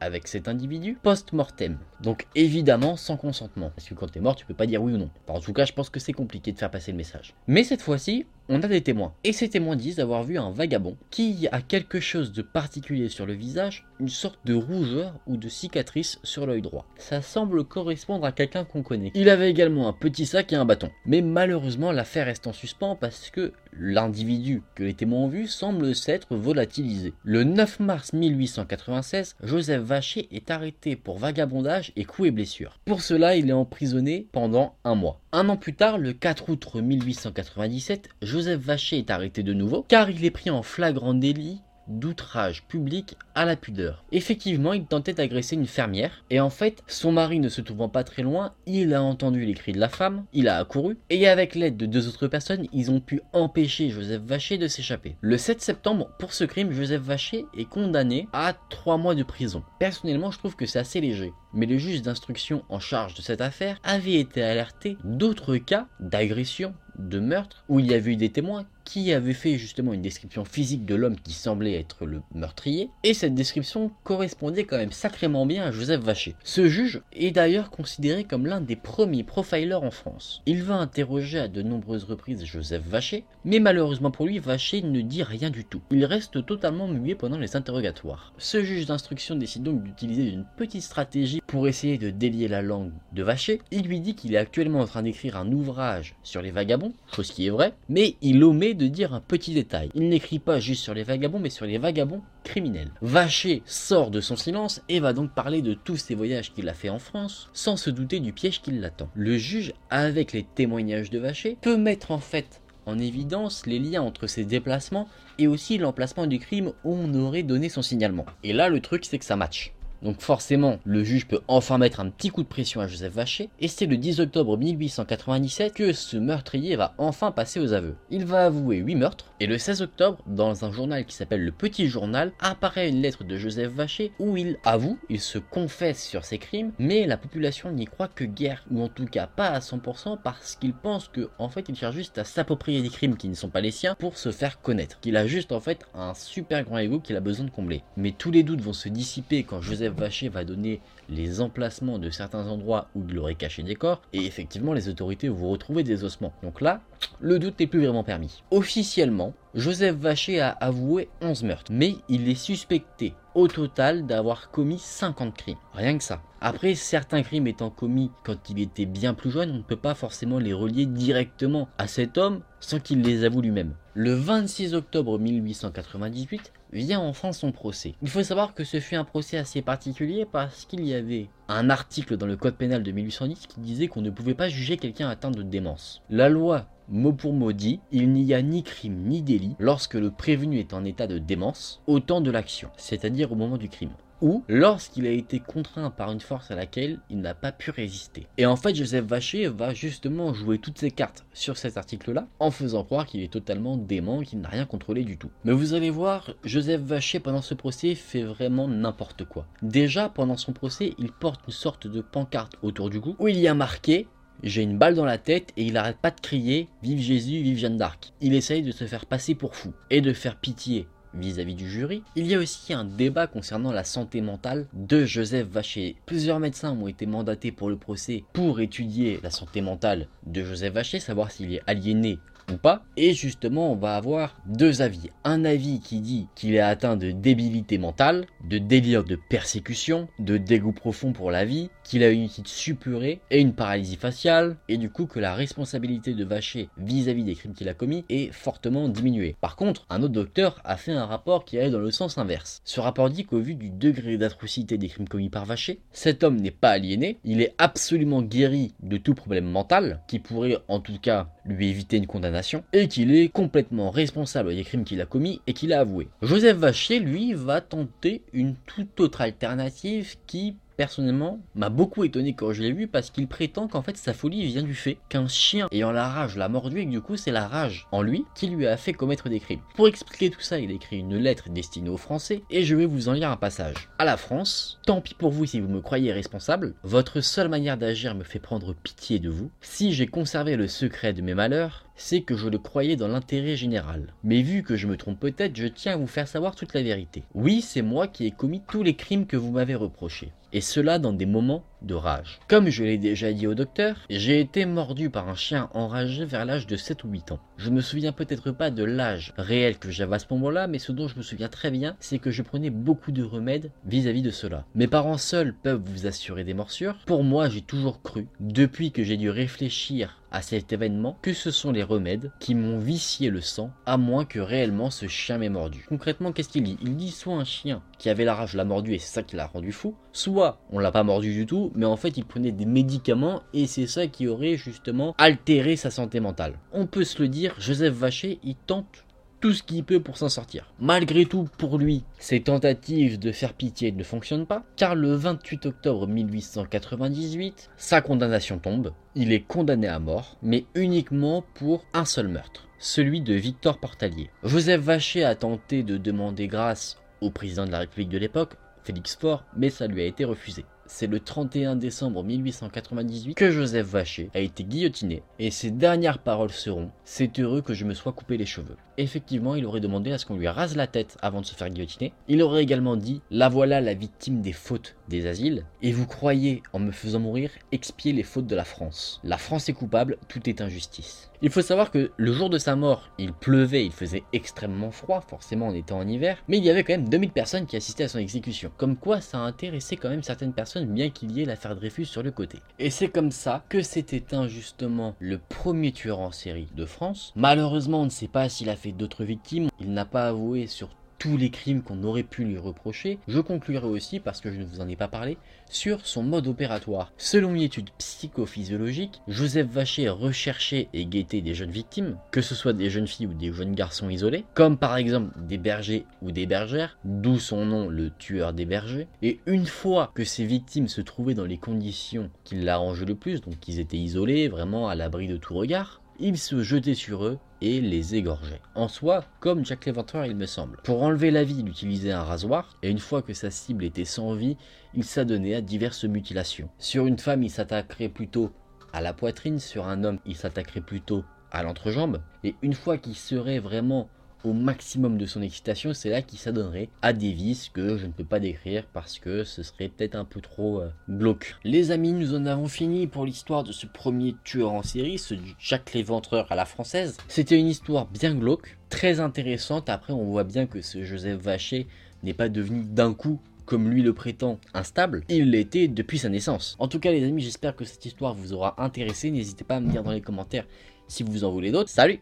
avec 0.00 0.28
cet 0.28 0.48
individu 0.48 0.98
post-mortem. 1.02 1.78
Donc 2.00 2.26
évidemment 2.34 2.96
sans 2.96 3.16
consentement. 3.16 3.70
Parce 3.74 3.88
que 3.88 3.94
quand 3.94 4.10
t'es 4.10 4.20
mort, 4.20 4.36
tu 4.36 4.46
peux 4.46 4.54
pas 4.54 4.66
dire 4.66 4.82
oui 4.82 4.92
ou 4.92 4.96
non. 4.96 5.10
en 5.28 5.40
tout 5.40 5.52
cas, 5.52 5.64
je 5.64 5.72
pense 5.72 5.90
que 5.90 6.00
c'est 6.00 6.12
compliqué 6.12 6.52
de 6.52 6.58
faire 6.58 6.70
passer 6.70 6.92
le 6.92 6.96
message. 6.96 7.34
Mais 7.46 7.64
cette 7.64 7.82
fois-ci, 7.82 8.26
on 8.48 8.62
a 8.62 8.68
des 8.68 8.80
témoins. 8.80 9.12
Et 9.24 9.32
ces 9.32 9.48
témoins 9.48 9.76
disent 9.76 10.00
avoir 10.00 10.22
vu 10.22 10.38
un 10.38 10.50
vagabond 10.50 10.96
qui 11.10 11.48
a 11.52 11.60
quelque 11.60 12.00
chose 12.00 12.32
de 12.32 12.42
particulier 12.42 13.08
sur 13.08 13.26
le 13.26 13.32
visage, 13.32 13.86
une 14.00 14.08
sorte 14.08 14.38
de 14.44 14.54
rougeur 14.54 15.14
ou 15.26 15.36
de 15.36 15.48
cicatrice 15.48 16.18
sur 16.22 16.46
l'œil 16.46 16.62
droit. 16.62 16.86
Ça 16.98 17.22
semble 17.22 17.64
correspondre 17.64 18.24
à 18.24 18.32
quelqu'un 18.32 18.64
qu'on 18.64 18.82
connaît. 18.82 19.12
Il 19.14 19.28
avait 19.28 19.50
également 19.50 19.88
un 19.88 19.92
petit 19.92 20.26
sac 20.26 20.52
et 20.52 20.56
un 20.56 20.64
bâton. 20.64 20.90
Mais 21.06 21.22
malheureusement, 21.22 21.92
l'affaire 21.92 22.26
reste 22.26 22.46
en 22.46 22.52
suspens 22.52 22.96
parce 22.96 23.30
que 23.30 23.52
l'individu 23.78 24.62
que 24.74 24.84
les 24.84 24.94
témoins 24.94 25.20
ont 25.20 25.28
vu 25.28 25.46
semble 25.46 25.94
s'être 25.94 26.36
volatilisé. 26.36 27.14
Le 27.24 27.44
9 27.44 27.80
mars 27.80 28.12
1896, 28.12 29.36
Joseph 29.42 29.82
Vacher 29.82 30.28
est 30.30 30.50
arrêté 30.50 30.96
pour 30.96 31.18
vagabondage 31.18 31.92
et 31.96 32.04
coups 32.04 32.28
et 32.28 32.30
blessures. 32.30 32.80
Pour 32.84 33.02
cela, 33.02 33.36
il 33.36 33.48
est 33.48 33.52
emprisonné 33.52 34.26
pendant 34.32 34.76
un 34.84 34.94
mois. 34.94 35.20
Un 35.38 35.50
an 35.50 35.58
plus 35.58 35.74
tard, 35.74 35.98
le 35.98 36.14
4 36.14 36.48
août 36.48 36.76
1897, 36.76 38.08
Joseph 38.22 38.58
Vacher 38.58 38.96
est 38.96 39.10
arrêté 39.10 39.42
de 39.42 39.52
nouveau 39.52 39.84
car 39.86 40.08
il 40.08 40.24
est 40.24 40.30
pris 40.30 40.48
en 40.48 40.62
flagrant 40.62 41.12
délit 41.12 41.60
d'outrage 41.88 42.64
public 42.64 43.16
à 43.34 43.44
la 43.44 43.56
pudeur. 43.56 44.04
Effectivement, 44.12 44.72
il 44.72 44.86
tentait 44.86 45.12
d'agresser 45.12 45.56
une 45.56 45.66
fermière, 45.66 46.24
et 46.30 46.40
en 46.40 46.50
fait, 46.50 46.82
son 46.86 47.12
mari 47.12 47.40
ne 47.40 47.48
se 47.48 47.60
trouvant 47.60 47.88
pas 47.88 48.04
très 48.04 48.22
loin, 48.22 48.54
il 48.66 48.94
a 48.94 49.02
entendu 49.02 49.44
les 49.44 49.54
cris 49.54 49.72
de 49.72 49.80
la 49.80 49.88
femme, 49.88 50.24
il 50.32 50.48
a 50.48 50.58
accouru, 50.58 50.98
et 51.10 51.28
avec 51.28 51.54
l'aide 51.54 51.76
de 51.76 51.86
deux 51.86 52.08
autres 52.08 52.28
personnes, 52.28 52.66
ils 52.72 52.90
ont 52.90 53.00
pu 53.00 53.20
empêcher 53.32 53.90
Joseph 53.90 54.22
Vacher 54.22 54.58
de 54.58 54.68
s'échapper. 54.68 55.16
Le 55.20 55.38
7 55.38 55.60
septembre, 55.60 56.10
pour 56.18 56.32
ce 56.32 56.44
crime, 56.44 56.72
Joseph 56.72 57.02
Vacher 57.02 57.46
est 57.56 57.68
condamné 57.68 58.28
à 58.32 58.54
3 58.70 58.96
mois 58.96 59.14
de 59.14 59.22
prison. 59.22 59.62
Personnellement, 59.78 60.30
je 60.30 60.38
trouve 60.38 60.56
que 60.56 60.66
c'est 60.66 60.78
assez 60.78 61.00
léger. 61.00 61.32
Mais 61.52 61.66
le 61.66 61.78
juge 61.78 62.02
d'instruction 62.02 62.64
en 62.68 62.80
charge 62.80 63.14
de 63.14 63.22
cette 63.22 63.40
affaire 63.40 63.78
avait 63.82 64.20
été 64.20 64.42
alerté 64.42 64.98
d'autres 65.04 65.56
cas 65.56 65.86
d'agression 66.00 66.74
de 66.98 67.18
meurtre 67.18 67.64
où 67.68 67.80
il 67.80 67.86
y 67.90 67.94
avait 67.94 68.12
eu 68.12 68.16
des 68.16 68.30
témoins 68.30 68.66
qui 68.86 69.12
avaient 69.12 69.34
fait 69.34 69.58
justement 69.58 69.92
une 69.92 70.00
description 70.00 70.44
physique 70.44 70.86
de 70.86 70.94
l'homme 70.94 71.16
qui 71.16 71.32
semblait 71.32 71.78
être 71.78 72.06
le 72.06 72.22
meurtrier 72.34 72.88
et 73.02 73.14
cette 73.14 73.34
description 73.34 73.90
correspondait 74.04 74.64
quand 74.64 74.78
même 74.78 74.92
sacrément 74.92 75.44
bien 75.44 75.64
à 75.64 75.72
Joseph 75.72 76.00
Vacher. 76.00 76.36
Ce 76.44 76.68
juge 76.68 77.02
est 77.12 77.32
d'ailleurs 77.32 77.70
considéré 77.70 78.24
comme 78.24 78.46
l'un 78.46 78.60
des 78.60 78.76
premiers 78.76 79.24
profilers 79.24 79.82
en 79.82 79.90
France. 79.90 80.40
Il 80.46 80.62
va 80.62 80.76
interroger 80.76 81.40
à 81.40 81.48
de 81.48 81.62
nombreuses 81.62 82.04
reprises 82.04 82.44
Joseph 82.44 82.84
Vacher, 82.86 83.24
mais 83.44 83.58
malheureusement 83.58 84.12
pour 84.12 84.26
lui, 84.26 84.38
Vacher 84.38 84.82
ne 84.82 85.00
dit 85.00 85.24
rien 85.24 85.50
du 85.50 85.64
tout. 85.64 85.82
Il 85.90 86.04
reste 86.04 86.46
totalement 86.46 86.86
muet 86.86 87.16
pendant 87.16 87.38
les 87.38 87.56
interrogatoires. 87.56 88.32
Ce 88.38 88.62
juge 88.62 88.86
d'instruction 88.86 89.34
décide 89.34 89.64
donc 89.64 89.82
d'utiliser 89.82 90.30
une 90.30 90.46
petite 90.56 90.82
stratégie 90.82 91.42
pour 91.48 91.66
essayer 91.66 91.98
de 91.98 92.10
délier 92.10 92.46
la 92.46 92.62
langue 92.62 92.92
de 93.12 93.22
Vacher. 93.24 93.60
Il 93.72 93.88
lui 93.88 93.98
dit 93.98 94.14
qu'il 94.14 94.34
est 94.34 94.38
actuellement 94.38 94.80
en 94.80 94.86
train 94.86 95.02
d'écrire 95.02 95.36
un 95.36 95.50
ouvrage 95.50 96.14
sur 96.22 96.40
les 96.40 96.52
vagabonds, 96.52 96.92
chose 97.12 97.32
qui 97.32 97.46
est 97.46 97.50
vraie, 97.50 97.74
mais 97.88 98.14
il 98.22 98.44
omet 98.44 98.75
de 98.76 98.86
dire 98.86 99.14
un 99.14 99.20
petit 99.20 99.54
détail. 99.54 99.90
Il 99.94 100.08
n'écrit 100.08 100.38
pas 100.38 100.60
juste 100.60 100.82
sur 100.82 100.94
les 100.94 101.02
vagabonds, 101.02 101.38
mais 101.38 101.50
sur 101.50 101.66
les 101.66 101.78
vagabonds 101.78 102.22
criminels. 102.44 102.90
Vacher 103.02 103.62
sort 103.66 104.10
de 104.10 104.20
son 104.20 104.36
silence 104.36 104.82
et 104.88 105.00
va 105.00 105.12
donc 105.12 105.32
parler 105.32 105.62
de 105.62 105.74
tous 105.74 105.96
ses 105.96 106.14
voyages 106.14 106.52
qu'il 106.52 106.68
a 106.68 106.74
fait 106.74 106.88
en 106.88 106.98
France, 106.98 107.48
sans 107.52 107.76
se 107.76 107.90
douter 107.90 108.20
du 108.20 108.32
piège 108.32 108.62
qui 108.62 108.70
l'attend. 108.70 109.10
Le 109.14 109.36
juge, 109.36 109.72
avec 109.90 110.32
les 110.32 110.44
témoignages 110.44 111.10
de 111.10 111.18
Vacher, 111.18 111.56
peut 111.60 111.76
mettre 111.76 112.10
en 112.10 112.20
fait 112.20 112.60
en 112.86 112.98
évidence 112.98 113.66
les 113.66 113.78
liens 113.78 114.02
entre 114.02 114.26
ses 114.26 114.44
déplacements 114.44 115.08
et 115.38 115.48
aussi 115.48 115.76
l'emplacement 115.76 116.26
du 116.26 116.38
crime 116.38 116.72
où 116.84 116.94
on 116.94 117.12
aurait 117.14 117.42
donné 117.42 117.68
son 117.68 117.82
signalement. 117.82 118.26
Et 118.44 118.52
là, 118.52 118.68
le 118.68 118.80
truc, 118.80 119.04
c'est 119.04 119.18
que 119.18 119.24
ça 119.24 119.36
match. 119.36 119.72
Donc 120.02 120.20
forcément, 120.20 120.78
le 120.84 121.02
juge 121.04 121.26
peut 121.26 121.40
enfin 121.48 121.78
mettre 121.78 122.00
un 122.00 122.10
petit 122.10 122.28
coup 122.28 122.42
de 122.42 122.48
pression 122.48 122.80
à 122.80 122.86
Joseph 122.86 123.14
Vacher, 123.14 123.48
et 123.60 123.68
c'est 123.68 123.86
le 123.86 123.96
10 123.96 124.20
octobre 124.20 124.56
1897 124.56 125.74
que 125.74 125.92
ce 125.92 126.16
meurtrier 126.16 126.76
va 126.76 126.94
enfin 126.98 127.30
passer 127.30 127.60
aux 127.60 127.72
aveux. 127.72 127.96
Il 128.10 128.24
va 128.24 128.46
avouer 128.46 128.76
8 128.78 128.94
meurtres, 128.94 129.32
et 129.38 129.46
le 129.46 129.58
16 129.58 129.82
octobre, 129.82 130.22
dans 130.26 130.64
un 130.64 130.72
journal 130.72 131.04
qui 131.04 131.14
s'appelle 131.14 131.44
Le 131.44 131.52
Petit 131.52 131.88
Journal, 131.88 132.32
apparaît 132.40 132.88
une 132.88 133.02
lettre 133.02 133.22
de 133.22 133.36
Joseph 133.36 133.72
Vacher 133.72 134.12
où 134.18 134.36
il 134.36 134.56
avoue, 134.64 134.98
il 135.10 135.20
se 135.20 135.38
confesse 135.38 136.02
sur 136.02 136.24
ses 136.24 136.38
crimes, 136.38 136.72
mais 136.78 137.06
la 137.06 137.18
population 137.18 137.70
n'y 137.70 137.84
croit 137.84 138.08
que 138.08 138.24
guère, 138.24 138.64
ou 138.70 138.82
en 138.82 138.88
tout 138.88 139.04
cas 139.04 139.26
pas 139.26 139.48
à 139.48 139.58
100% 139.58 140.18
parce 140.22 140.56
qu'il 140.56 140.72
pense 140.72 141.08
que 141.08 141.28
en 141.38 141.50
fait 141.50 141.68
il 141.68 141.76
cherche 141.76 141.96
juste 141.96 142.16
à 142.16 142.24
s'approprier 142.24 142.80
des 142.80 142.88
crimes 142.88 143.16
qui 143.16 143.28
ne 143.28 143.34
sont 143.34 143.50
pas 143.50 143.60
les 143.60 143.70
siens 143.70 143.94
pour 143.98 144.16
se 144.16 144.32
faire 144.32 144.60
connaître, 144.62 145.00
qu'il 145.00 145.16
a 145.16 145.26
juste 145.26 145.52
en 145.52 145.60
fait 145.60 145.84
un 145.94 146.14
super 146.14 146.64
grand 146.64 146.78
ego 146.78 147.00
qu'il 147.00 147.16
a 147.16 147.20
besoin 147.20 147.44
de 147.44 147.50
combler. 147.50 147.82
Mais 147.96 148.12
tous 148.12 148.30
les 148.30 148.42
doutes 148.42 148.62
vont 148.62 148.72
se 148.72 148.88
dissiper 148.88 149.42
quand 149.44 149.60
Joseph 149.60 149.92
Vacher 149.94 150.30
va 150.30 150.44
donner 150.44 150.80
les 151.08 151.40
emplacements 151.40 151.98
de 151.98 152.10
certains 152.10 152.46
endroits 152.46 152.88
où 152.94 153.04
il 153.08 153.18
aurait 153.18 153.34
caché 153.34 153.62
des 153.62 153.74
corps, 153.74 154.02
et 154.12 154.24
effectivement 154.24 154.72
les 154.72 154.88
autorités 154.88 155.28
vont 155.28 155.50
retrouver 155.50 155.82
des 155.82 156.04
ossements. 156.04 156.32
Donc 156.42 156.60
là, 156.60 156.80
le 157.20 157.38
doute 157.38 157.60
n'est 157.60 157.66
plus 157.66 157.80
vraiment 157.80 158.04
permis. 158.04 158.42
Officiellement, 158.50 159.25
Joseph 159.54 159.96
Vacher 159.96 160.40
a 160.40 160.50
avoué 160.50 161.08
11 161.22 161.42
meurtres, 161.44 161.72
mais 161.72 161.96
il 162.08 162.28
est 162.28 162.34
suspecté 162.34 163.14
au 163.34 163.48
total 163.48 164.06
d'avoir 164.06 164.50
commis 164.50 164.78
50 164.78 165.34
crimes. 165.34 165.58
Rien 165.74 165.98
que 165.98 166.04
ça. 166.04 166.22
Après, 166.40 166.74
certains 166.74 167.22
crimes 167.22 167.46
étant 167.46 167.70
commis 167.70 168.10
quand 168.24 168.50
il 168.50 168.60
était 168.60 168.86
bien 168.86 169.14
plus 169.14 169.30
jeune, 169.30 169.50
on 169.50 169.56
ne 169.56 169.62
peut 169.62 169.76
pas 169.76 169.94
forcément 169.94 170.38
les 170.38 170.52
relier 170.52 170.86
directement 170.86 171.68
à 171.78 171.86
cet 171.86 172.18
homme 172.18 172.42
sans 172.60 172.80
qu'il 172.80 173.02
les 173.02 173.24
avoue 173.24 173.42
lui-même. 173.42 173.74
Le 173.94 174.12
26 174.12 174.74
octobre 174.74 175.18
1898 175.18 176.52
vient 176.72 177.00
enfin 177.00 177.32
son 177.32 177.52
procès. 177.52 177.94
Il 178.02 178.08
faut 178.08 178.22
savoir 178.22 178.54
que 178.54 178.64
ce 178.64 178.80
fut 178.80 178.96
un 178.96 179.04
procès 179.04 179.38
assez 179.38 179.62
particulier 179.62 180.26
parce 180.30 180.64
qu'il 180.64 180.84
y 180.84 180.94
avait 180.94 181.28
un 181.48 181.70
article 181.70 182.16
dans 182.16 182.26
le 182.26 182.36
code 182.36 182.56
pénal 182.56 182.82
de 182.82 182.92
1810 182.92 183.46
qui 183.46 183.60
disait 183.60 183.88
qu'on 183.88 184.02
ne 184.02 184.10
pouvait 184.10 184.34
pas 184.34 184.48
juger 184.48 184.76
quelqu'un 184.76 185.08
atteint 185.08 185.30
de 185.30 185.42
démence. 185.42 186.02
La 186.10 186.28
loi 186.28 186.66
mot 186.88 187.12
pour 187.12 187.32
mot 187.32 187.52
dit, 187.52 187.80
il 187.92 188.12
n'y 188.12 188.34
a 188.34 188.42
ni 188.42 188.62
crime 188.62 189.02
ni 189.06 189.22
délit 189.22 189.56
lorsque 189.58 189.94
le 189.94 190.10
prévenu 190.10 190.58
est 190.58 190.74
en 190.74 190.84
état 190.84 191.06
de 191.06 191.18
démence 191.18 191.82
au 191.86 192.00
temps 192.00 192.20
de 192.20 192.30
l'action, 192.30 192.70
c'est-à-dire 192.76 193.32
au 193.32 193.36
moment 193.36 193.58
du 193.58 193.68
crime 193.68 193.90
ou 194.20 194.42
lorsqu'il 194.48 195.06
a 195.06 195.10
été 195.10 195.40
contraint 195.40 195.90
par 195.90 196.10
une 196.10 196.20
force 196.20 196.50
à 196.50 196.54
laquelle 196.54 197.00
il 197.10 197.20
n'a 197.20 197.34
pas 197.34 197.52
pu 197.52 197.70
résister. 197.70 198.26
Et 198.38 198.46
en 198.46 198.56
fait, 198.56 198.74
Joseph 198.74 199.04
Vacher 199.04 199.48
va 199.48 199.74
justement 199.74 200.32
jouer 200.34 200.58
toutes 200.58 200.78
ses 200.78 200.90
cartes 200.90 201.24
sur 201.32 201.56
cet 201.56 201.76
article-là, 201.76 202.26
en 202.38 202.50
faisant 202.50 202.84
croire 202.84 203.06
qu'il 203.06 203.22
est 203.22 203.32
totalement 203.32 203.76
dément, 203.76 204.20
qu'il 204.20 204.40
n'a 204.40 204.48
rien 204.48 204.66
contrôlé 204.66 205.04
du 205.04 205.18
tout. 205.18 205.30
Mais 205.44 205.52
vous 205.52 205.74
allez 205.74 205.90
voir, 205.90 206.32
Joseph 206.44 206.80
Vacher 206.80 207.20
pendant 207.20 207.42
ce 207.42 207.54
procès 207.54 207.94
fait 207.94 208.22
vraiment 208.22 208.68
n'importe 208.68 209.24
quoi. 209.24 209.46
Déjà, 209.62 210.08
pendant 210.08 210.36
son 210.36 210.52
procès, 210.52 210.94
il 210.98 211.12
porte 211.12 211.42
une 211.46 211.52
sorte 211.52 211.86
de 211.86 212.00
pancarte 212.00 212.54
autour 212.62 212.90
du 212.90 213.00
cou, 213.00 213.16
où 213.18 213.28
il 213.28 213.38
y 213.38 213.48
a 213.48 213.54
marqué 213.54 214.08
j'ai 214.42 214.62
une 214.62 214.78
balle 214.78 214.94
dans 214.94 215.04
la 215.04 215.18
tête 215.18 215.52
et 215.56 215.64
il 215.64 215.76
arrête 215.76 215.98
pas 215.98 216.10
de 216.10 216.20
crier 216.20 216.68
Vive 216.82 217.00
Jésus, 217.00 217.42
vive 217.42 217.58
Jeanne 217.58 217.76
d'Arc. 217.76 218.12
Il 218.20 218.34
essaye 218.34 218.62
de 218.62 218.72
se 218.72 218.84
faire 218.84 219.06
passer 219.06 219.34
pour 219.34 219.54
fou 219.54 219.72
et 219.90 220.00
de 220.00 220.12
faire 220.12 220.36
pitié 220.36 220.86
vis-à-vis 221.14 221.54
du 221.54 221.68
jury. 221.68 222.02
Il 222.14 222.26
y 222.26 222.34
a 222.34 222.38
aussi 222.38 222.72
un 222.72 222.84
débat 222.84 223.26
concernant 223.26 223.72
la 223.72 223.84
santé 223.84 224.20
mentale 224.20 224.66
de 224.72 225.04
Joseph 225.04 225.48
Vacher. 225.48 225.96
Plusieurs 226.06 226.40
médecins 226.40 226.72
ont 226.72 226.88
été 226.88 227.06
mandatés 227.06 227.52
pour 227.52 227.70
le 227.70 227.76
procès 227.76 228.24
pour 228.32 228.60
étudier 228.60 229.20
la 229.22 229.30
santé 229.30 229.60
mentale 229.60 230.08
de 230.26 230.44
Joseph 230.44 230.74
Vacher, 230.74 231.00
savoir 231.00 231.30
s'il 231.30 231.54
est 231.54 231.62
aliéné 231.66 232.18
ou 232.52 232.56
pas. 232.56 232.84
Et 232.96 233.14
justement, 233.14 233.72
on 233.72 233.76
va 233.76 233.96
avoir 233.96 234.36
deux 234.46 234.82
avis. 234.82 235.10
Un 235.24 235.44
avis 235.44 235.80
qui 235.80 236.00
dit 236.00 236.28
qu'il 236.34 236.54
est 236.54 236.60
atteint 236.60 236.96
de 236.96 237.10
débilité 237.10 237.78
mentale, 237.78 238.26
de 238.48 238.58
délire 238.58 239.04
de 239.04 239.16
persécution, 239.16 240.08
de 240.18 240.36
dégoût 240.36 240.72
profond 240.72 241.12
pour 241.12 241.30
la 241.30 241.44
vie, 241.44 241.70
qu'il 241.84 242.02
a 242.02 242.10
une 242.10 242.24
utilité 242.24 242.50
suppurée 242.50 243.20
et 243.30 243.40
une 243.40 243.54
paralysie 243.54 243.96
faciale, 243.96 244.56
et 244.68 244.76
du 244.76 244.90
coup 244.90 245.06
que 245.06 245.18
la 245.18 245.34
responsabilité 245.34 246.14
de 246.14 246.24
Vacher 246.24 246.68
vis-à-vis 246.78 247.24
des 247.24 247.34
crimes 247.34 247.54
qu'il 247.54 247.68
a 247.68 247.74
commis 247.74 248.04
est 248.08 248.32
fortement 248.32 248.88
diminuée. 248.88 249.36
Par 249.40 249.56
contre, 249.56 249.86
un 249.90 250.02
autre 250.02 250.12
docteur 250.12 250.60
a 250.64 250.76
fait 250.76 250.92
un 250.92 251.06
rapport 251.06 251.44
qui 251.44 251.58
allait 251.58 251.70
dans 251.70 251.78
le 251.78 251.90
sens 251.90 252.18
inverse. 252.18 252.60
Ce 252.64 252.80
rapport 252.80 253.10
dit 253.10 253.24
qu'au 253.24 253.40
vu 253.40 253.54
du 253.54 253.70
degré 253.70 254.16
d'atrocité 254.16 254.78
des 254.78 254.88
crimes 254.88 255.08
commis 255.08 255.28
par 255.28 255.44
Vacher, 255.44 255.80
cet 255.92 256.24
homme 256.24 256.36
n'est 256.36 256.50
pas 256.50 256.70
aliéné, 256.70 257.18
il 257.24 257.40
est 257.40 257.54
absolument 257.58 258.22
guéri 258.22 258.74
de 258.82 258.96
tout 258.96 259.14
problème 259.14 259.46
mental, 259.46 260.00
qui 260.08 260.18
pourrait 260.18 260.58
en 260.68 260.80
tout 260.80 260.98
cas 261.00 261.28
lui 261.44 261.68
éviter 261.68 261.96
une 261.96 262.06
condamnation, 262.06 262.64
et 262.72 262.88
qu'il 262.88 263.14
est 263.14 263.28
complètement 263.28 263.90
responsable 263.90 264.54
des 264.54 264.64
crimes 264.64 264.84
qu'il 264.84 265.00
a 265.00 265.06
commis 265.06 265.40
et 265.46 265.52
qu'il 265.52 265.72
a 265.72 265.80
avoué. 265.80 266.08
Joseph 266.22 266.56
Vacher, 266.56 266.98
lui, 266.98 267.32
va 267.34 267.60
tenter 267.60 268.22
une 268.36 268.54
toute 268.66 269.00
autre 269.00 269.22
alternative 269.22 270.16
qui 270.26 270.56
personnellement, 270.76 271.40
m'a 271.54 271.70
beaucoup 271.70 272.04
étonné 272.04 272.34
quand 272.34 272.52
je 272.52 272.62
l'ai 272.62 272.72
vu 272.72 272.86
parce 272.86 273.10
qu'il 273.10 273.26
prétend 273.26 273.66
qu'en 273.66 273.82
fait 273.82 273.96
sa 273.96 274.12
folie 274.12 274.44
vient 274.44 274.62
du 274.62 274.74
fait 274.74 274.98
qu'un 275.08 275.26
chien 275.26 275.68
ayant 275.72 275.90
la 275.90 276.08
rage 276.08 276.36
l'a 276.36 276.48
mordu 276.48 276.80
et 276.80 276.84
que 276.84 276.90
du 276.90 277.00
coup 277.00 277.16
c'est 277.16 277.32
la 277.32 277.48
rage 277.48 277.86
en 277.92 278.02
lui 278.02 278.24
qui 278.34 278.48
lui 278.48 278.66
a 278.66 278.76
fait 278.76 278.92
commettre 278.92 279.28
des 279.28 279.40
crimes. 279.40 279.60
Pour 279.74 279.88
expliquer 279.88 280.30
tout 280.30 280.40
ça, 280.40 280.58
il 280.58 280.70
écrit 280.70 280.98
une 280.98 281.16
lettre 281.16 281.48
destinée 281.48 281.88
aux 281.88 281.96
Français 281.96 282.42
et 282.50 282.62
je 282.62 282.76
vais 282.76 282.86
vous 282.86 283.08
en 283.08 283.12
lire 283.12 283.30
un 283.30 283.36
passage. 283.36 283.88
À 283.98 284.04
la 284.04 284.16
France, 284.16 284.78
tant 284.84 285.00
pis 285.00 285.14
pour 285.14 285.30
vous 285.30 285.46
si 285.46 285.60
vous 285.60 285.68
me 285.68 285.80
croyez 285.80 286.12
responsable, 286.12 286.74
votre 286.82 287.20
seule 287.20 287.48
manière 287.48 287.78
d'agir 287.78 288.14
me 288.14 288.24
fait 288.24 288.38
prendre 288.38 288.74
pitié 288.74 289.18
de 289.18 289.30
vous. 289.30 289.50
Si 289.60 289.92
j'ai 289.92 290.06
conservé 290.06 290.56
le 290.56 290.68
secret 290.68 291.12
de 291.12 291.22
mes 291.22 291.34
malheurs, 291.34 291.85
c'est 291.96 292.20
que 292.20 292.36
je 292.36 292.48
le 292.48 292.58
croyais 292.58 292.96
dans 292.96 293.08
l'intérêt 293.08 293.56
général. 293.56 294.14
Mais 294.22 294.42
vu 294.42 294.62
que 294.62 294.76
je 294.76 294.86
me 294.86 294.96
trompe 294.96 295.18
peut-être, 295.18 295.56
je 295.56 295.66
tiens 295.66 295.94
à 295.94 295.96
vous 295.96 296.06
faire 296.06 296.28
savoir 296.28 296.54
toute 296.54 296.74
la 296.74 296.82
vérité. 296.82 297.24
Oui, 297.34 297.62
c'est 297.62 297.82
moi 297.82 298.06
qui 298.06 298.26
ai 298.26 298.30
commis 298.30 298.62
tous 298.68 298.82
les 298.82 298.94
crimes 298.94 299.26
que 299.26 299.36
vous 299.36 299.50
m'avez 299.50 299.74
reprochés. 299.74 300.32
Et 300.52 300.60
cela 300.60 300.98
dans 300.98 301.12
des 301.12 301.26
moments 301.26 301.64
de 301.86 301.94
rage. 301.94 302.40
Comme 302.48 302.68
je 302.68 302.84
l'ai 302.84 302.98
déjà 302.98 303.32
dit 303.32 303.46
au 303.46 303.54
docteur, 303.54 303.96
j'ai 304.10 304.40
été 304.40 304.66
mordu 304.66 305.10
par 305.10 305.28
un 305.28 305.34
chien 305.34 305.70
enragé 305.72 306.24
vers 306.24 306.44
l'âge 306.44 306.66
de 306.66 306.76
7 306.76 307.04
ou 307.04 307.08
8 307.08 307.32
ans. 307.32 307.40
Je 307.56 307.70
me 307.70 307.80
souviens 307.80 308.12
peut-être 308.12 308.50
pas 308.50 308.70
de 308.70 308.84
l'âge 308.84 309.32
réel 309.38 309.78
que 309.78 309.90
j'avais 309.90 310.16
à 310.16 310.18
ce 310.18 310.26
moment-là, 310.30 310.66
mais 310.66 310.78
ce 310.78 310.92
dont 310.92 311.08
je 311.08 311.16
me 311.16 311.22
souviens 311.22 311.48
très 311.48 311.70
bien, 311.70 311.96
c'est 312.00 312.18
que 312.18 312.30
je 312.30 312.42
prenais 312.42 312.70
beaucoup 312.70 313.12
de 313.12 313.22
remèdes 313.22 313.70
vis-à-vis 313.86 314.22
de 314.22 314.30
cela. 314.30 314.64
Mes 314.74 314.86
parents 314.86 315.18
seuls 315.18 315.54
peuvent 315.54 315.82
vous 315.84 316.06
assurer 316.06 316.44
des 316.44 316.54
morsures. 316.54 316.98
Pour 317.06 317.24
moi, 317.24 317.48
j'ai 317.48 317.62
toujours 317.62 318.02
cru, 318.02 318.26
depuis 318.40 318.90
que 318.90 319.02
j'ai 319.02 319.16
dû 319.16 319.30
réfléchir 319.30 320.20
à 320.30 320.42
cet 320.42 320.72
événement 320.72 321.18
que 321.22 321.32
ce 321.32 321.50
sont 321.50 321.72
les 321.72 321.82
remèdes 321.82 322.30
qui 322.40 322.54
m'ont 322.54 322.78
vicié 322.78 323.30
le 323.30 323.40
sang, 323.40 323.70
à 323.86 323.96
moins 323.96 324.24
que 324.24 324.38
réellement 324.38 324.90
ce 324.90 325.06
chien 325.06 325.38
m'ait 325.38 325.48
mordu. 325.48 325.86
Concrètement, 325.88 326.32
qu'est-ce 326.32 326.48
qu'il 326.50 326.64
dit? 326.64 326.76
Il 326.82 326.96
dit 326.96 327.10
soit 327.10 327.36
un 327.36 327.44
chien 327.44 327.82
qui 327.98 328.08
avait 328.08 328.24
la 328.24 328.34
rage 328.34 328.54
l'a 328.54 328.64
mordu 328.64 328.94
et 328.94 328.98
c'est 328.98 329.14
ça 329.14 329.22
qui 329.22 329.36
l'a 329.36 329.46
rendu 329.46 329.72
fou, 329.72 329.94
soit 330.12 330.60
on 330.70 330.78
l'a 330.78 330.92
pas 330.92 331.02
mordu 331.02 331.32
du 331.32 331.46
tout, 331.46 331.72
mais 331.74 331.86
en 331.86 331.96
fait 331.96 332.16
il 332.16 332.24
prenait 332.24 332.52
des 332.52 332.66
médicaments 332.66 333.42
et 333.54 333.66
c'est 333.66 333.86
ça 333.86 334.06
qui 334.06 334.28
aurait 334.28 334.56
justement 334.56 335.14
altéré 335.18 335.76
sa 335.76 335.90
santé 335.90 336.20
mentale. 336.20 336.58
On 336.72 336.86
peut 336.86 337.04
se 337.04 337.20
le 337.22 337.28
dire, 337.28 337.54
Joseph 337.58 337.94
Vacher, 337.94 338.38
il 338.42 338.56
tente 338.56 339.06
tout 339.40 339.52
ce 339.52 339.62
qu'il 339.62 339.84
peut 339.84 340.00
pour 340.00 340.16
s'en 340.16 340.28
sortir. 340.28 340.72
Malgré 340.78 341.26
tout, 341.26 341.48
pour 341.58 341.78
lui, 341.78 342.04
ses 342.18 342.40
tentatives 342.40 343.18
de 343.18 343.32
faire 343.32 343.52
pitié 343.52 343.92
ne 343.92 344.02
fonctionnent 344.02 344.46
pas, 344.46 344.64
car 344.76 344.94
le 344.94 345.14
28 345.14 345.66
octobre 345.66 346.06
1898, 346.06 347.70
sa 347.76 348.00
condamnation 348.00 348.58
tombe. 348.58 348.92
Il 349.14 349.32
est 349.32 349.42
condamné 349.42 349.88
à 349.88 349.98
mort, 349.98 350.36
mais 350.42 350.64
uniquement 350.74 351.44
pour 351.54 351.84
un 351.92 352.04
seul 352.04 352.28
meurtre, 352.28 352.68
celui 352.78 353.20
de 353.20 353.34
Victor 353.34 353.78
Portalier. 353.78 354.30
Joseph 354.42 354.80
Vacher 354.80 355.24
a 355.24 355.34
tenté 355.34 355.82
de 355.82 355.96
demander 355.96 356.48
grâce 356.48 356.98
au 357.20 357.30
président 357.30 357.66
de 357.66 357.72
la 357.72 357.80
République 357.80 358.08
de 358.10 358.18
l'époque, 358.18 358.54
Félix 358.84 359.16
Faure, 359.16 359.44
mais 359.56 359.70
ça 359.70 359.86
lui 359.86 360.02
a 360.02 360.06
été 360.06 360.24
refusé 360.24 360.64
c'est 360.86 361.06
le 361.06 361.20
31 361.20 361.76
décembre 361.76 362.22
1898 362.22 363.34
que 363.34 363.50
Joseph 363.50 363.86
Vacher 363.86 364.30
a 364.34 364.40
été 364.40 364.64
guillotiné 364.64 365.22
et 365.38 365.50
ses 365.50 365.70
dernières 365.70 366.18
paroles 366.18 366.50
seront 366.50 366.90
C'est 367.04 367.38
heureux 367.38 367.62
que 367.62 367.74
je 367.74 367.84
me 367.84 367.94
sois 367.94 368.12
coupé 368.12 368.36
les 368.36 368.46
cheveux. 368.46 368.76
Effectivement, 368.98 369.54
il 369.54 369.66
aurait 369.66 369.80
demandé 369.80 370.12
à 370.12 370.18
ce 370.18 370.26
qu'on 370.26 370.36
lui 370.36 370.48
rase 370.48 370.76
la 370.76 370.86
tête 370.86 371.16
avant 371.22 371.40
de 371.40 371.46
se 371.46 371.54
faire 371.54 371.68
guillotiner. 371.70 372.12
Il 372.28 372.42
aurait 372.42 372.62
également 372.62 372.96
dit 372.96 373.20
La 373.30 373.48
voilà 373.48 373.80
la 373.80 373.94
victime 373.94 374.40
des 374.40 374.52
fautes 374.52 374.96
des 375.08 375.26
asiles, 375.26 375.64
et 375.82 375.92
vous 375.92 376.06
croyez, 376.06 376.62
en 376.72 376.78
me 376.78 376.90
faisant 376.90 377.20
mourir, 377.20 377.50
expier 377.72 378.12
les 378.12 378.22
fautes 378.22 378.46
de 378.46 378.56
la 378.56 378.64
France. 378.64 379.20
La 379.22 379.38
France 379.38 379.68
est 379.68 379.72
coupable, 379.72 380.18
tout 380.28 380.48
est 380.48 380.60
injustice. 380.60 381.30
Il 381.42 381.50
faut 381.50 381.62
savoir 381.62 381.90
que 381.90 382.10
le 382.16 382.32
jour 382.32 382.48
de 382.48 382.58
sa 382.58 382.76
mort, 382.76 383.10
il 383.18 383.32
pleuvait, 383.32 383.84
il 383.84 383.92
faisait 383.92 384.24
extrêmement 384.32 384.90
froid, 384.90 385.20
forcément 385.20 385.68
on 385.68 385.74
était 385.74 385.92
en 385.92 386.08
hiver, 386.08 386.38
mais 386.48 386.56
il 386.56 386.64
y 386.64 386.70
avait 386.70 386.82
quand 386.82 386.94
même 386.94 387.08
2000 387.08 387.30
personnes 387.30 387.66
qui 387.66 387.76
assistaient 387.76 388.04
à 388.04 388.08
son 388.08 388.18
exécution. 388.18 388.72
Comme 388.78 388.96
quoi 388.96 389.20
ça 389.20 389.38
a 389.38 389.42
intéressé 389.42 389.96
quand 389.96 390.08
même 390.08 390.22
certaines 390.22 390.54
personnes, 390.54 390.86
bien 390.86 391.10
qu'il 391.10 391.32
y 391.32 391.42
ait 391.42 391.44
l'affaire 391.44 391.76
Dreyfus 391.76 392.06
sur 392.06 392.22
le 392.22 392.30
côté. 392.30 392.58
Et 392.78 392.90
c'est 392.90 393.08
comme 393.08 393.30
ça 393.30 393.64
que 393.68 393.82
s'est 393.82 394.06
éteint 394.12 394.48
justement 394.48 395.14
le 395.18 395.38
premier 395.38 395.92
tueur 395.92 396.20
en 396.20 396.32
série 396.32 396.68
de 396.74 396.86
France. 396.86 397.32
Malheureusement, 397.36 398.00
on 398.00 398.06
ne 398.06 398.10
sait 398.10 398.28
pas 398.28 398.48
s'il 398.48 398.70
a 398.70 398.76
d'autres 398.92 399.24
victimes, 399.24 399.68
il 399.80 399.92
n'a 399.92 400.04
pas 400.04 400.28
avoué 400.28 400.66
sur 400.66 400.90
tous 401.18 401.36
les 401.36 401.50
crimes 401.50 401.82
qu'on 401.82 402.02
aurait 402.04 402.22
pu 402.22 402.44
lui 402.44 402.58
reprocher, 402.58 403.18
je 403.26 403.40
conclurai 403.40 403.86
aussi, 403.86 404.20
parce 404.20 404.40
que 404.40 404.52
je 404.52 404.58
ne 404.58 404.64
vous 404.64 404.80
en 404.80 404.88
ai 404.88 404.96
pas 404.96 405.08
parlé, 405.08 405.38
sur 405.68 406.06
son 406.06 406.22
mode 406.22 406.46
opératoire. 406.46 407.12
Selon 407.16 407.54
une 407.54 407.62
étude 407.62 407.90
psychophysiologique, 407.98 409.22
Joseph 409.26 409.66
Vacher 409.68 410.08
recherchait 410.08 410.88
et 410.92 411.06
guettait 411.06 411.40
des 411.40 411.54
jeunes 411.54 411.70
victimes, 411.70 412.18
que 412.30 412.42
ce 412.42 412.54
soit 412.54 412.72
des 412.72 412.90
jeunes 412.90 413.06
filles 413.06 413.26
ou 413.26 413.34
des 413.34 413.52
jeunes 413.52 413.74
garçons 413.74 414.10
isolés, 414.10 414.44
comme 414.54 414.76
par 414.76 414.96
exemple 414.96 415.32
des 415.40 415.58
bergers 415.58 416.04
ou 416.22 416.30
des 416.30 416.46
bergères, 416.46 416.98
d'où 417.04 417.38
son 417.38 417.64
nom 417.64 417.88
le 417.88 418.10
tueur 418.10 418.52
des 418.52 418.66
bergers, 418.66 419.08
et 419.22 419.40
une 419.46 419.66
fois 419.66 420.12
que 420.14 420.24
ces 420.24 420.44
victimes 420.44 420.88
se 420.88 421.00
trouvaient 421.00 421.34
dans 421.34 421.44
les 421.44 421.58
conditions 421.58 422.30
qui 422.44 422.56
l'arrangeaient 422.56 423.06
le 423.06 423.14
plus, 423.14 423.40
donc 423.40 423.58
qu'ils 423.58 423.80
étaient 423.80 423.96
isolés, 423.96 424.48
vraiment 424.48 424.88
à 424.88 424.94
l'abri 424.94 425.28
de 425.28 425.36
tout 425.36 425.54
regard, 425.54 426.02
il 426.18 426.38
se 426.38 426.62
jetait 426.62 426.94
sur 426.94 427.24
eux 427.24 427.38
et 427.60 427.80
les 427.80 428.14
égorgeait. 428.14 428.60
En 428.74 428.88
soi, 428.88 429.24
comme 429.40 429.64
Jack 429.64 429.86
l'Éventreur 429.86 430.26
il 430.26 430.36
me 430.36 430.46
semble. 430.46 430.78
Pour 430.84 431.02
enlever 431.02 431.30
la 431.30 431.44
vie, 431.44 431.60
il 431.60 431.68
utilisait 431.68 432.12
un 432.12 432.22
rasoir, 432.22 432.76
et 432.82 432.90
une 432.90 432.98
fois 432.98 433.22
que 433.22 433.34
sa 433.34 433.50
cible 433.50 433.84
était 433.84 434.04
sans 434.04 434.34
vie, 434.34 434.56
il 434.94 435.04
s'adonnait 435.04 435.54
à 435.54 435.60
diverses 435.60 436.04
mutilations. 436.04 436.68
Sur 436.78 437.06
une 437.06 437.18
femme, 437.18 437.42
il 437.42 437.50
s'attaquerait 437.50 438.08
plutôt 438.08 438.50
à 438.92 439.00
la 439.00 439.12
poitrine, 439.12 439.58
sur 439.58 439.86
un 439.86 440.04
homme, 440.04 440.18
il 440.26 440.36
s'attaquerait 440.36 440.80
plutôt 440.80 441.24
à 441.50 441.62
l'entrejambe, 441.62 442.20
et 442.44 442.54
une 442.62 442.74
fois 442.74 442.98
qu'il 442.98 443.16
serait 443.16 443.58
vraiment 443.58 444.08
au 444.44 444.52
maximum 444.52 445.18
de 445.18 445.26
son 445.26 445.42
excitation, 445.42 445.94
c'est 445.94 446.10
là 446.10 446.22
qu'il 446.22 446.38
s'adonnerait 446.38 446.88
à 447.02 447.12
des 447.12 447.32
vices 447.32 447.68
que 447.68 447.96
je 447.96 448.06
ne 448.06 448.12
peux 448.12 448.24
pas 448.24 448.40
décrire 448.40 448.84
parce 448.92 449.18
que 449.18 449.44
ce 449.44 449.62
serait 449.62 449.88
peut-être 449.88 450.14
un 450.14 450.24
peu 450.24 450.40
trop 450.40 450.80
euh, 450.80 450.88
glauque. 451.08 451.56
Les 451.64 451.90
amis, 451.90 452.12
nous 452.12 452.34
en 452.34 452.46
avons 452.46 452.68
fini 452.68 453.06
pour 453.06 453.26
l'histoire 453.26 453.64
de 453.64 453.72
ce 453.72 453.86
premier 453.86 454.36
tueur 454.44 454.72
en 454.72 454.82
série, 454.82 455.18
ce 455.18 455.34
Jack 455.58 455.92
l'Éventreur 455.94 456.50
à 456.50 456.54
la 456.54 456.64
française. 456.64 457.16
C'était 457.28 457.58
une 457.58 457.68
histoire 457.68 458.06
bien 458.06 458.34
glauque, 458.34 458.76
très 458.90 459.20
intéressante. 459.20 459.88
Après, 459.88 460.12
on 460.12 460.24
voit 460.24 460.44
bien 460.44 460.66
que 460.66 460.80
ce 460.80 461.04
Joseph 461.04 461.40
Vacher 461.40 461.86
n'est 462.22 462.34
pas 462.34 462.48
devenu 462.48 462.84
d'un 462.84 463.14
coup 463.14 463.40
comme 463.66 463.90
lui 463.90 464.00
le 464.00 464.14
prétend, 464.14 464.60
instable, 464.74 465.24
il 465.28 465.50
l'était 465.50 465.88
depuis 465.88 466.18
sa 466.18 466.28
naissance. 466.28 466.76
En 466.78 466.86
tout 466.86 467.00
cas 467.00 467.10
les 467.10 467.24
amis, 467.24 467.42
j'espère 467.42 467.74
que 467.74 467.84
cette 467.84 468.06
histoire 468.06 468.32
vous 468.32 468.52
aura 468.52 468.80
intéressé. 468.80 469.32
N'hésitez 469.32 469.64
pas 469.64 469.76
à 469.76 469.80
me 469.80 469.90
dire 469.90 470.04
dans 470.04 470.12
les 470.12 470.20
commentaires 470.20 470.66
si 471.08 471.24
vous 471.24 471.44
en 471.44 471.50
voulez 471.50 471.72
d'autres. 471.72 471.90
Salut 471.90 472.14